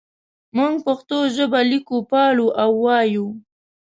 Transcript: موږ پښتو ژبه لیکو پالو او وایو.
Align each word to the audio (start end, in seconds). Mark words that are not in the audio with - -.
موږ 0.57 0.73
پښتو 0.87 1.17
ژبه 1.35 1.59
لیکو 1.71 1.97
پالو 2.11 2.47
او 2.63 2.71
وایو. 2.83 3.27